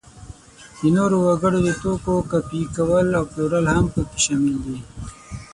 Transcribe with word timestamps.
د 0.79 0.81
نورو 0.97 1.17
وګړو 1.27 1.59
د 1.67 1.69
توکو 1.81 2.15
کاپي 2.31 2.61
کول 2.75 3.07
او 3.17 3.23
پلورل 3.31 3.65
هم 3.75 3.85
په 3.93 4.01
کې 4.09 4.17
شامل 4.25 4.55
دي. 4.65 4.77